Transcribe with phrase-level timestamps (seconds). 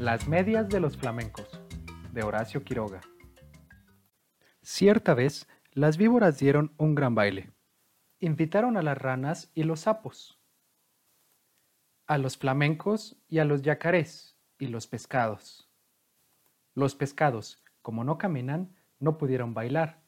[0.00, 1.60] Las medias de los flamencos,
[2.10, 3.02] de Horacio Quiroga.
[4.62, 7.52] Cierta vez, las víboras dieron un gran baile.
[8.18, 10.40] Invitaron a las ranas y los sapos,
[12.06, 15.70] a los flamencos y a los yacarés y los pescados.
[16.74, 20.00] Los pescados, como no caminan, no pudieron bailar,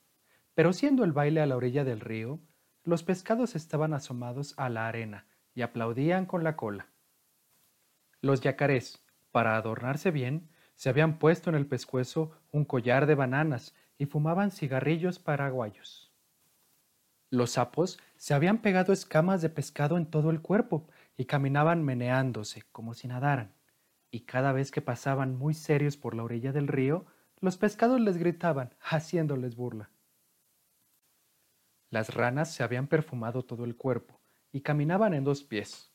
[0.55, 2.41] pero siendo el baile a la orilla del río,
[2.83, 6.89] los pescados estaban asomados a la arena y aplaudían con la cola.
[8.23, 9.02] Los yacarés,
[9.33, 14.51] para adornarse bien, se habían puesto en el pescuezo un collar de bananas y fumaban
[14.51, 16.13] cigarrillos paraguayos.
[17.31, 20.87] Los sapos se habían pegado escamas de pescado en todo el cuerpo
[21.17, 23.55] y caminaban meneándose como si nadaran.
[24.11, 27.07] Y cada vez que pasaban muy serios por la orilla del río,
[27.41, 29.91] los pescados les gritaban, haciéndoles burla.
[31.89, 34.21] Las ranas se habían perfumado todo el cuerpo
[34.53, 35.91] y caminaban en dos pies.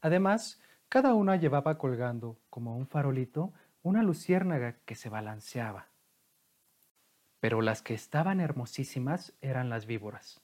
[0.00, 5.88] Además, cada una llevaba colgando, como un farolito, una luciérnaga que se balanceaba.
[7.40, 10.40] Pero las que estaban hermosísimas eran las víboras.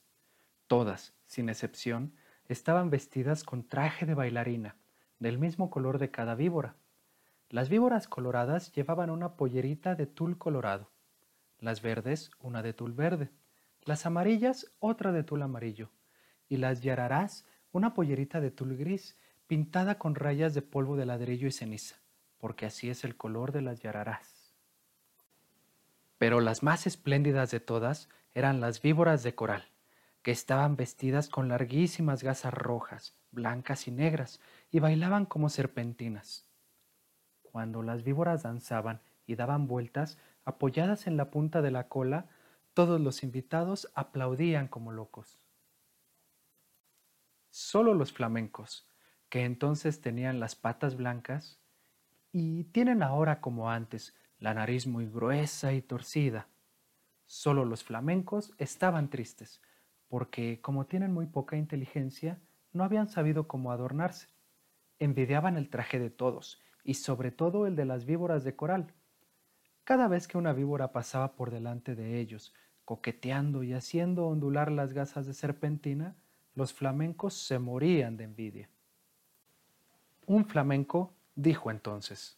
[0.67, 2.13] Todas, sin excepción,
[2.47, 4.75] estaban vestidas con traje de bailarina,
[5.19, 6.75] del mismo color de cada víbora.
[7.49, 10.91] Las víboras coloradas llevaban una pollerita de tul colorado,
[11.59, 13.31] las verdes una de tul verde,
[13.81, 15.89] las amarillas otra de tul amarillo,
[16.47, 21.47] y las yararás una pollerita de tul gris pintada con rayas de polvo de ladrillo
[21.47, 21.97] y ceniza,
[22.37, 24.55] porque así es el color de las yararás.
[26.17, 29.69] Pero las más espléndidas de todas eran las víboras de coral,
[30.21, 34.39] que estaban vestidas con larguísimas gasas rojas, blancas y negras,
[34.71, 36.45] y bailaban como serpentinas.
[37.43, 42.27] Cuando las víboras danzaban y daban vueltas, apoyadas en la punta de la cola,
[42.73, 45.39] todos los invitados aplaudían como locos.
[47.49, 48.85] Solo los flamencos,
[49.35, 51.59] que entonces tenían las patas blancas,
[52.31, 56.47] y tienen ahora como antes la nariz muy gruesa y torcida.
[57.25, 59.61] Solo los flamencos estaban tristes,
[60.07, 62.39] porque como tienen muy poca inteligencia,
[62.71, 64.29] no habían sabido cómo adornarse.
[64.99, 68.93] Envidiaban el traje de todos, y sobre todo el de las víboras de coral.
[69.83, 72.53] Cada vez que una víbora pasaba por delante de ellos,
[72.85, 76.15] coqueteando y haciendo ondular las gasas de serpentina,
[76.53, 78.69] los flamencos se morían de envidia.
[80.27, 82.37] Un flamenco dijo entonces,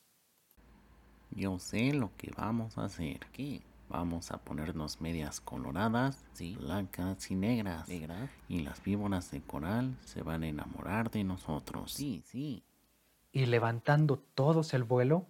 [1.31, 3.63] Yo sé lo que vamos a hacer aquí.
[3.89, 6.57] Vamos a ponernos medias coloradas, ¿sí?
[6.59, 7.87] blancas y negras.
[7.87, 8.29] negras.
[8.49, 11.93] Y las víboras de coral se van a enamorar de nosotros.
[11.93, 12.63] Sí, sí.
[13.31, 15.25] Y levantando todos el vuelo,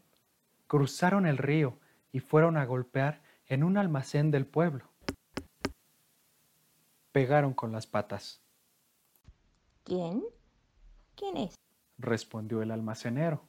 [0.65, 1.77] cruzaron el río
[2.11, 4.85] y fueron a golpear en un almacén del pueblo.
[7.11, 8.41] Pegaron con las patas.
[9.83, 10.23] ¿Quién?
[11.15, 11.55] ¿Quién es?
[11.97, 13.43] Respondió el almacenero.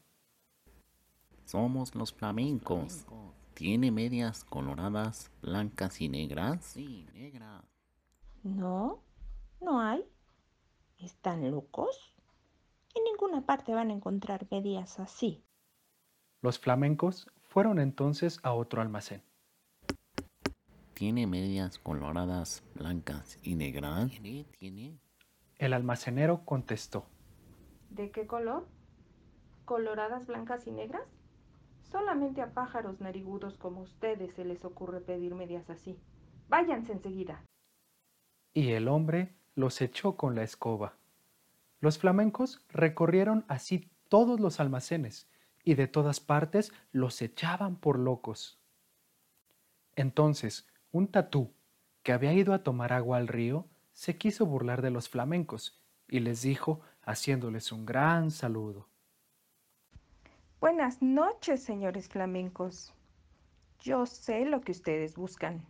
[1.44, 3.06] Somos los flamencos.
[3.54, 6.64] ¿Tiene medias coloradas, blancas y negras?
[6.64, 7.64] Sí, negras.
[8.42, 9.02] No,
[9.60, 10.04] no hay.
[10.98, 12.14] ¿Están locos?
[12.94, 15.44] En ninguna parte van a encontrar medias así.
[16.40, 19.22] Los flamencos fueron entonces a otro almacén.
[20.94, 24.10] ¿Tiene medias coloradas, blancas y negras?
[24.10, 24.44] ¿Tiene?
[24.58, 24.98] ¿Tiene?
[25.56, 27.06] El almacenero contestó.
[27.90, 28.66] ¿De qué color?
[29.64, 31.06] ¿Coloradas, blancas y negras?
[31.82, 35.98] Solamente a pájaros narigudos como ustedes se les ocurre pedir medias así.
[36.48, 37.42] Váyanse enseguida.
[38.52, 40.94] Y el hombre los echó con la escoba.
[41.80, 45.28] Los flamencos recorrieron así todos los almacenes
[45.64, 48.58] y de todas partes los echaban por locos.
[49.96, 51.52] Entonces, un tatú,
[52.02, 56.20] que había ido a tomar agua al río, se quiso burlar de los flamencos y
[56.20, 58.86] les dijo, haciéndoles un gran saludo.
[60.60, 62.92] Buenas noches, señores flamencos.
[63.80, 65.64] Yo sé lo que ustedes buscan.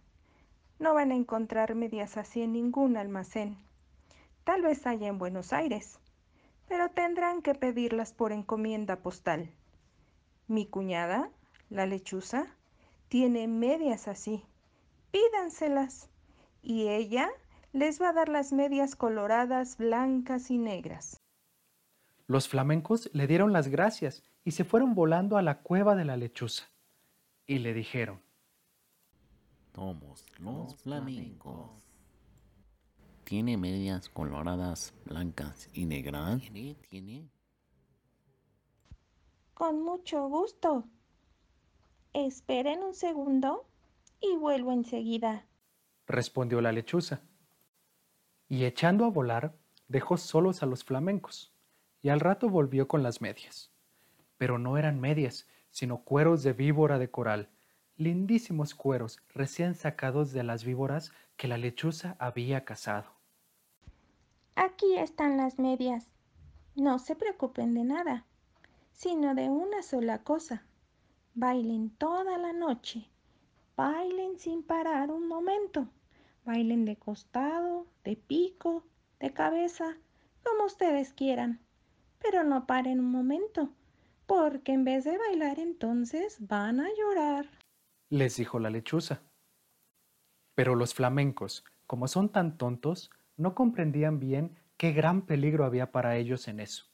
[0.81, 3.57] No van a encontrar medias así en ningún almacén.
[4.43, 6.01] Tal vez haya en Buenos Aires,
[6.67, 9.49] pero tendrán que pedirlas por encomienda postal.
[10.49, 11.31] Mi cuñada,
[11.71, 12.47] la lechuza,
[13.07, 14.43] tiene medias así.
[15.13, 16.11] Pídanselas.
[16.63, 17.31] Y ella
[17.73, 21.23] les va a dar las medias coloradas, blancas y negras.
[22.29, 26.19] Los flamencos le dieron las gracias y se fueron volando a la cueva de la
[26.19, 26.69] lechuza.
[27.47, 28.21] Y le dijeron,
[29.75, 31.71] Somos los flamencos.
[33.25, 36.43] ¿Tiene medias coloradas, blancas y negras?
[36.43, 36.77] ¿Tiene?
[36.91, 37.31] ¿Tiene?
[39.55, 40.85] Con mucho gusto.
[42.13, 43.71] Esperen un segundo
[44.21, 45.47] y vuelvo enseguida.
[46.07, 47.23] Respondió la lechuza.
[48.49, 49.59] Y echando a volar,
[49.89, 51.55] dejó solos a los flamencos,
[52.03, 53.71] y al rato volvió con las medias
[54.39, 57.51] pero no eran medias, sino cueros de víbora de coral,
[57.97, 63.11] lindísimos cueros recién sacados de las víboras que la lechuza había cazado.
[64.55, 66.07] Aquí están las medias.
[66.75, 68.25] No se preocupen de nada,
[68.93, 70.63] sino de una sola cosa.
[71.35, 73.09] Bailen toda la noche.
[73.77, 75.89] Bailen sin parar un momento.
[76.45, 78.85] Bailen de costado, de pico,
[79.21, 79.97] de cabeza,
[80.45, 81.61] como ustedes quieran.
[82.21, 83.73] Pero no paren un momento,
[84.27, 87.49] porque en vez de bailar entonces van a llorar
[88.11, 89.23] les dijo la lechuza.
[90.55, 96.17] Pero los flamencos, como son tan tontos, no comprendían bien qué gran peligro había para
[96.17, 96.87] ellos en eso,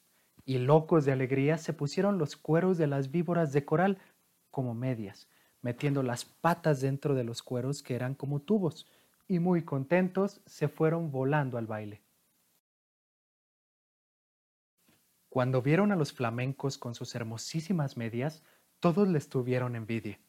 [0.45, 3.99] y locos de alegría se pusieron los cueros de las víboras de coral
[4.51, 5.29] como medias,
[5.63, 8.87] metiendo las patas dentro de los cueros que eran como tubos,
[9.27, 12.04] y muy contentos se fueron volando al baile.
[15.35, 18.45] Cuando vieron a los flamencos con sus hermosísimas medias,
[18.79, 20.21] todos les tuvieron envidia.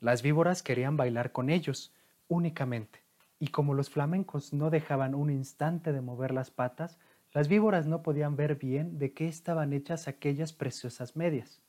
[0.00, 1.92] Las víboras querían bailar con ellos
[2.28, 3.02] únicamente,
[3.38, 6.98] y como los flamencos no dejaban un instante de mover las patas,
[7.34, 11.60] las víboras no podían ver bien de qué estaban hechas aquellas preciosas medias.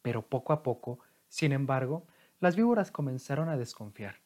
[0.00, 2.06] Pero poco a poco, sin embargo,
[2.38, 4.20] las víboras comenzaron a desconfiar.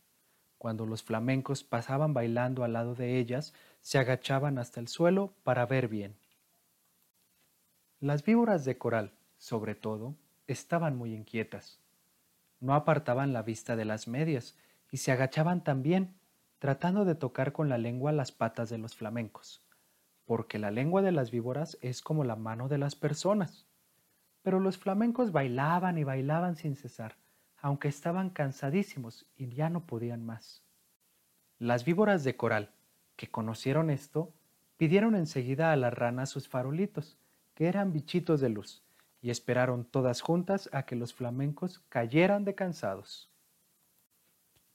[0.59, 5.65] Cuando los flamencos pasaban bailando al lado de ellas, se agachaban hasta el suelo para
[5.65, 6.15] ver bien.
[8.01, 10.17] Las víboras de coral, sobre todo,
[10.47, 11.81] estaban muy inquietas
[12.61, 14.57] no apartaban la vista de las medias
[14.91, 16.15] y se agachaban también,
[16.59, 19.63] tratando de tocar con la lengua las patas de los flamencos,
[20.25, 23.67] porque la lengua de las víboras es como la mano de las personas.
[24.43, 27.17] Pero los flamencos bailaban y bailaban sin cesar,
[27.59, 30.63] aunque estaban cansadísimos y ya no podían más.
[31.59, 32.71] Las víboras de coral,
[33.17, 34.33] que conocieron esto,
[34.77, 37.19] pidieron enseguida a las ranas sus farolitos,
[37.57, 38.83] que eran bichitos de luz,
[39.23, 43.31] y esperaron todas juntas a que los flamencos cayeran de cansados.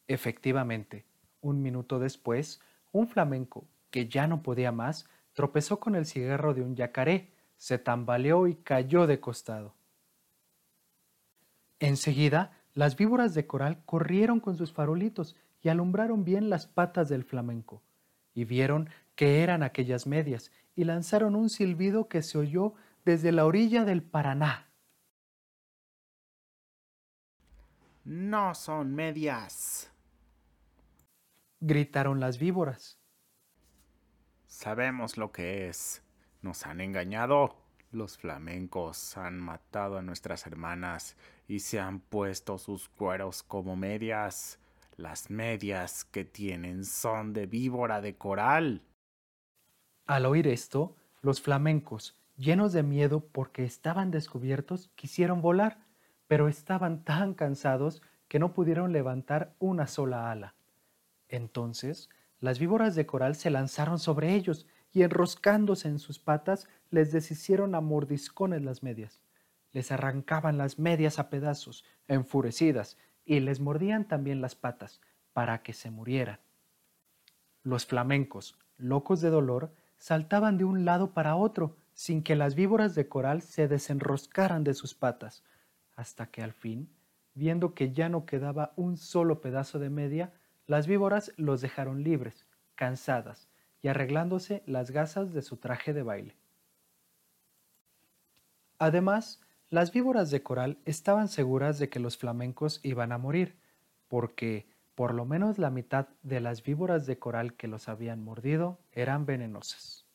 [0.07, 1.05] Efectivamente,
[1.41, 2.59] un minuto después,
[2.91, 7.77] un flamenco, que ya no podía más, tropezó con el cigarro de un yacaré, se
[7.77, 9.75] tambaleó y cayó de costado.
[11.79, 17.25] Enseguida, las víboras de coral corrieron con sus farolitos y alumbraron bien las patas del
[17.25, 17.83] flamenco,
[18.33, 22.73] y vieron que eran aquellas medias, y lanzaron un silbido que se oyó
[23.05, 24.71] desde la orilla del Paraná.
[28.03, 29.91] No son medias.
[31.59, 32.99] gritaron las víboras.
[34.47, 36.01] Sabemos lo que es.
[36.41, 37.55] Nos han engañado.
[37.91, 41.15] Los flamencos han matado a nuestras hermanas
[41.47, 44.59] y se han puesto sus cueros como medias.
[44.97, 48.81] Las medias que tienen son de víbora de coral.
[50.11, 55.85] Al oír esto, los flamencos, llenos de miedo porque estaban descubiertos, quisieron volar,
[56.27, 60.53] pero estaban tan cansados que no pudieron levantar una sola ala.
[61.29, 62.09] Entonces,
[62.41, 67.73] las víboras de coral se lanzaron sobre ellos y enroscándose en sus patas les deshicieron
[67.73, 69.21] a mordiscones las medias.
[69.71, 74.99] Les arrancaban las medias a pedazos, enfurecidas, y les mordían también las patas,
[75.31, 76.41] para que se murieran.
[77.63, 82.95] Los flamencos, locos de dolor, saltaban de un lado para otro, sin que las víboras
[82.95, 85.43] de coral se desenroscaran de sus patas,
[85.95, 86.89] hasta que al fin,
[87.35, 90.33] viendo que ya no quedaba un solo pedazo de media,
[90.65, 93.47] las víboras los dejaron libres, cansadas,
[93.83, 96.35] y arreglándose las gasas de su traje de baile.
[98.79, 99.39] Además,
[99.69, 103.55] las víboras de coral estaban seguras de que los flamencos iban a morir,
[104.07, 108.79] porque por lo menos la mitad de las víboras de coral que los habían mordido
[108.91, 110.05] eran venenosas.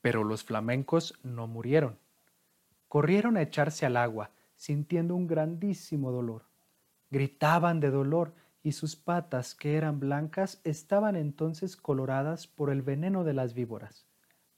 [0.00, 1.98] Pero los flamencos no murieron.
[2.88, 6.44] Corrieron a echarse al agua, sintiendo un grandísimo dolor.
[7.10, 13.24] Gritaban de dolor y sus patas, que eran blancas, estaban entonces coloradas por el veneno
[13.24, 14.06] de las víboras.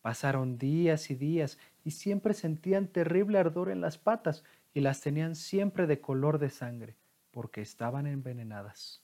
[0.01, 4.43] Pasaron días y días y siempre sentían terrible ardor en las patas
[4.75, 6.97] y las tenían siempre de color de sangre,
[7.33, 9.03] porque estaban envenenadas.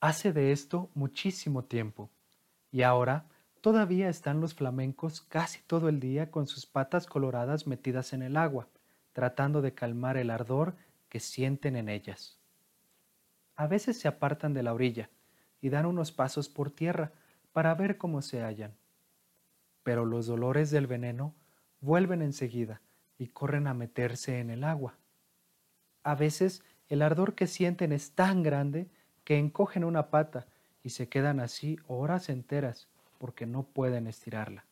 [0.00, 2.10] Hace de esto muchísimo tiempo,
[2.70, 3.24] y ahora
[3.60, 8.36] Todavía están los flamencos casi todo el día con sus patas coloradas metidas en el
[8.36, 8.68] agua,
[9.12, 10.76] tratando de calmar el ardor
[11.08, 12.38] que sienten en ellas.
[13.56, 15.10] A veces se apartan de la orilla
[15.60, 17.12] y dan unos pasos por tierra
[17.52, 18.76] para ver cómo se hallan.
[19.82, 21.34] Pero los dolores del veneno
[21.80, 22.80] vuelven enseguida
[23.18, 24.94] y corren a meterse en el agua.
[26.02, 28.88] A veces el ardor que sienten es tan grande
[29.24, 30.46] que encogen una pata
[30.82, 32.88] y se quedan así horas enteras
[33.18, 34.64] porque no pueden estirarla.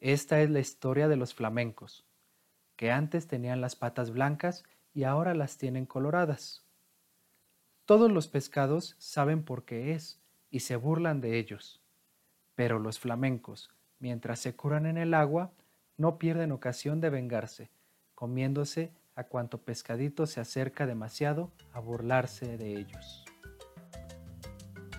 [0.00, 2.04] Esta es la historia de los flamencos.
[2.76, 6.62] que antes tenían las patas blancas y ahora las tienen coloradas.
[7.86, 10.20] Todos los pescados saben por qué es
[10.50, 11.80] y se burlan de ellos,
[12.54, 15.52] pero los flamencos, mientras se curan en el agua,
[15.96, 17.70] no pierden ocasión de vengarse,
[18.14, 23.24] comiéndose a cuanto pescadito se acerca demasiado a burlarse de ellos.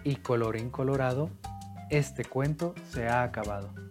[0.03, 1.29] Y colorín colorado,
[1.89, 3.86] este cuento se ha acabado.